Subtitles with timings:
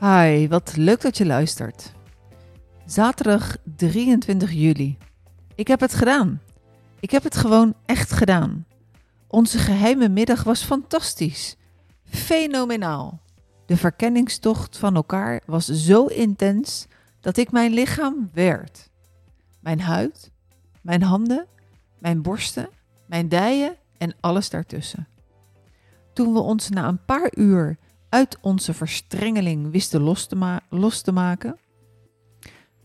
[0.00, 1.92] Hi, wat leuk dat je luistert.
[2.86, 4.98] Zaterdag 23 juli.
[5.54, 6.40] Ik heb het gedaan.
[7.00, 8.66] Ik heb het gewoon echt gedaan.
[9.28, 11.56] Onze geheime middag was fantastisch.
[12.04, 13.20] Fenomenaal.
[13.66, 16.86] De verkenningstocht van elkaar was zo intens
[17.20, 18.90] dat ik mijn lichaam werd.
[19.60, 20.30] Mijn huid,
[20.82, 21.46] mijn handen,
[21.98, 22.68] mijn borsten,
[23.06, 25.08] mijn dijen en alles daartussen.
[26.12, 31.12] Toen we ons na een paar uur uit onze verstrengeling wisten los te, los te
[31.12, 31.58] maken,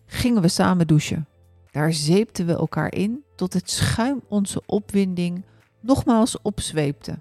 [0.05, 1.27] gingen we samen douchen.
[1.72, 5.45] Daar zeepten we elkaar in tot het schuim onze opwinding
[5.80, 7.20] nogmaals opzweepte.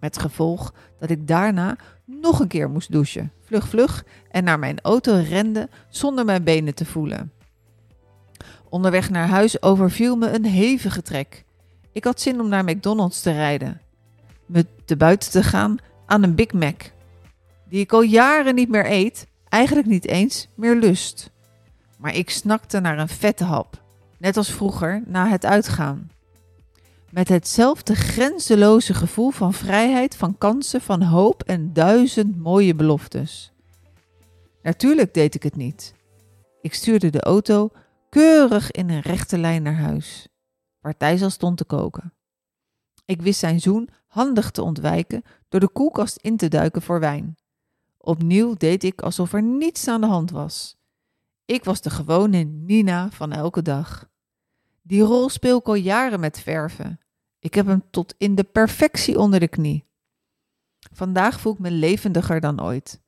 [0.00, 4.80] Met gevolg dat ik daarna nog een keer moest douchen, vlug vlug, en naar mijn
[4.80, 7.32] auto rende zonder mijn benen te voelen.
[8.68, 11.44] Onderweg naar huis overviel me een hevige trek.
[11.92, 13.80] Ik had zin om naar McDonald's te rijden,
[14.46, 16.82] me te buiten te gaan aan een Big Mac
[17.70, 21.30] die ik al jaren niet meer eet, eigenlijk niet eens meer lust.
[21.98, 23.82] Maar ik snakte naar een vette hap,
[24.18, 26.10] net als vroeger na het uitgaan.
[27.10, 33.52] Met hetzelfde grenzeloze gevoel van vrijheid, van kansen, van hoop en duizend mooie beloftes.
[34.62, 35.94] Natuurlijk deed ik het niet.
[36.60, 37.70] Ik stuurde de auto
[38.08, 40.28] keurig in een rechte lijn naar huis,
[40.80, 42.12] waar Thijs al stond te koken.
[43.04, 47.36] Ik wist zijn zoen handig te ontwijken door de koelkast in te duiken voor wijn.
[48.02, 50.78] Opnieuw deed ik alsof er niets aan de hand was.
[51.44, 54.08] Ik was de gewone Nina van elke dag.
[54.82, 57.00] Die rol speel ik al jaren met verven.
[57.38, 59.84] Ik heb hem tot in de perfectie onder de knie.
[60.92, 63.00] Vandaag voel ik me levendiger dan ooit.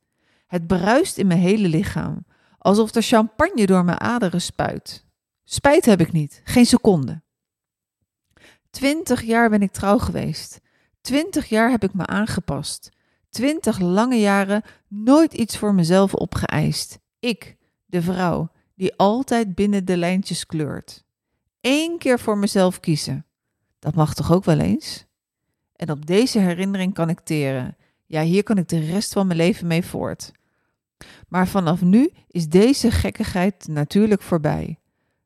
[0.47, 2.25] Het bruist in mijn hele lichaam,
[2.59, 5.07] alsof er champagne door mijn aderen spuit.
[5.45, 7.23] Spijt heb ik niet, geen seconde.
[8.71, 10.61] Twintig jaar ben ik trouw geweest.
[11.01, 12.91] Twintig jaar heb ik me aangepast
[13.33, 16.99] twintig lange jaren nooit iets voor mezelf opgeëist.
[17.21, 17.57] Ik,
[17.87, 21.05] de vrouw, die altijd binnen de lijntjes kleurt.
[21.61, 23.27] Eén keer voor mezelf kiezen.
[23.79, 25.07] Dat mag toch ook wel eens?
[25.77, 27.77] En op deze herinnering kan ik teren.
[28.07, 30.33] Ja, hier kan ik de rest van mijn leven mee voort.
[31.29, 34.79] Maar vanaf nu is deze gekkigheid natuurlijk voorbij.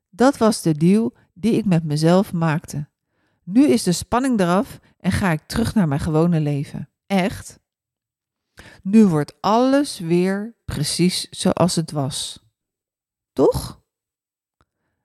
[0.09, 2.87] Dat was de deal die ik met mezelf maakte.
[3.43, 6.89] Nu is de spanning eraf en ga ik terug naar mijn gewone leven.
[7.07, 7.59] Echt.
[8.83, 12.45] Nu wordt alles weer precies zoals het was.
[13.33, 13.81] Toch?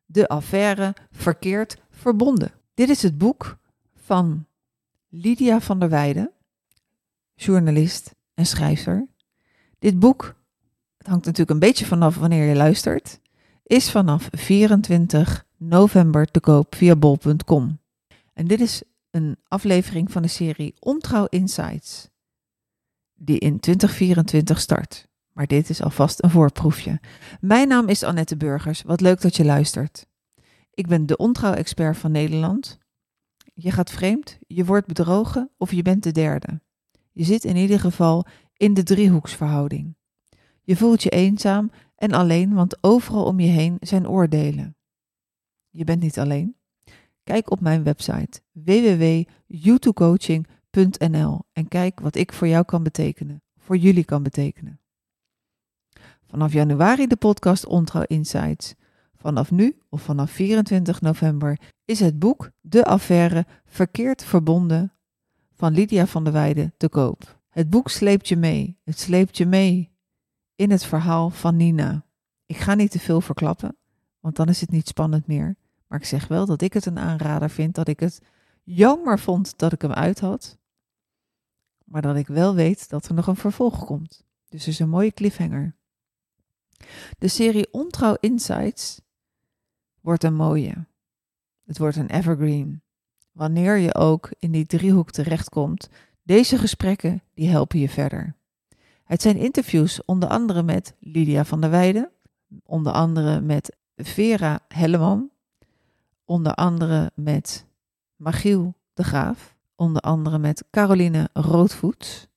[0.04, 2.52] De affaire verkeerd verbonden.
[2.74, 3.58] Dit is het boek
[3.94, 4.46] van
[5.08, 6.30] Lydia van der Weijden,
[7.34, 9.08] journalist en schrijver.
[9.78, 10.34] Dit boek,
[10.96, 13.20] het hangt natuurlijk een beetje vanaf wanneer je luistert,
[13.62, 17.78] is vanaf 24 november te koop via bol.com.
[18.32, 22.08] En dit is een aflevering van de serie Ontrouw Insights
[23.24, 25.08] die in 2024 start.
[25.32, 27.00] Maar dit is alvast een voorproefje.
[27.40, 28.82] Mijn naam is Annette Burgers.
[28.82, 30.06] Wat leuk dat je luistert.
[30.74, 32.78] Ik ben de ontrouw-expert van Nederland.
[33.54, 36.60] Je gaat vreemd, je wordt bedrogen of je bent de derde.
[37.12, 39.96] Je zit in ieder geval in de driehoeksverhouding.
[40.62, 44.76] Je voelt je eenzaam en alleen, want overal om je heen zijn oordelen.
[45.70, 46.56] Je bent niet alleen.
[47.24, 50.60] Kijk op mijn website www.youtubecoaching.com
[51.52, 54.80] en kijk wat ik voor jou kan betekenen, voor jullie kan betekenen.
[56.26, 58.74] Vanaf januari de podcast Ontrouw Insights.
[59.14, 64.92] Vanaf nu of vanaf 24 november is het boek De Affaire Verkeerd Verbonden
[65.52, 67.40] van Lydia van der Weijden te koop.
[67.48, 68.78] Het boek sleept je mee.
[68.84, 69.90] Het sleept je mee
[70.54, 72.04] in het verhaal van Nina.
[72.46, 73.76] Ik ga niet te veel verklappen,
[74.20, 75.56] want dan is het niet spannend meer.
[75.86, 78.20] Maar ik zeg wel dat ik het een aanrader vind, dat ik het
[78.62, 80.60] jammer vond dat ik hem uit had
[81.92, 84.24] maar dat ik wel weet dat er nog een vervolg komt.
[84.48, 85.74] Dus is een mooie cliffhanger.
[87.18, 89.00] De serie Ontrouw Insights
[90.00, 90.86] wordt een mooie.
[91.64, 92.82] Het wordt een evergreen.
[93.32, 95.88] Wanneer je ook in die driehoek terechtkomt,
[96.22, 98.36] deze gesprekken die helpen je verder.
[99.04, 102.10] Het zijn interviews onder andere met Lydia van der Weijden,
[102.64, 105.30] onder andere met Vera Helleman,
[106.24, 107.66] onder andere met
[108.16, 112.28] Magiel de Graaf, onder andere met Caroline Roodvoet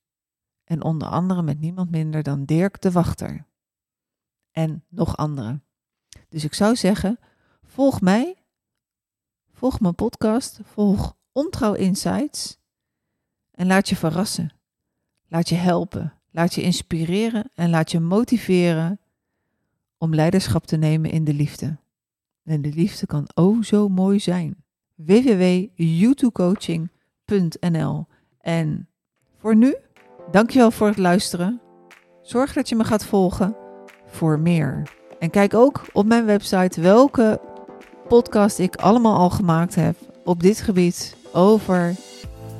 [0.64, 3.46] en onder andere met niemand minder dan Dirk de Wachter.
[4.50, 5.60] en nog andere.
[6.28, 7.18] Dus ik zou zeggen,
[7.64, 8.36] volg mij,
[9.52, 12.58] volg mijn podcast, volg Ontrouw Insights
[13.50, 14.52] en laat je verrassen.
[15.26, 19.00] Laat je helpen, laat je inspireren en laat je motiveren
[19.98, 21.78] om leiderschap te nemen in de liefde.
[22.42, 24.64] En de liefde kan oh zo mooi zijn.
[28.40, 28.88] En
[29.38, 29.76] voor nu,
[30.30, 31.60] dankjewel voor het luisteren.
[32.22, 33.56] Zorg dat je me gaat volgen
[34.06, 34.82] voor meer.
[35.18, 37.40] En kijk ook op mijn website welke
[38.08, 41.94] podcast ik allemaal al gemaakt heb op dit gebied over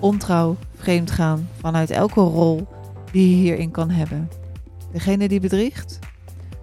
[0.00, 2.66] ontrouw, vreemdgaan vanuit elke rol
[3.12, 4.28] die je hierin kan hebben.
[4.92, 5.98] Degene die bedriegt,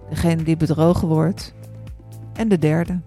[0.08, 1.54] degene die bedrogen wordt
[2.32, 3.00] en de derde.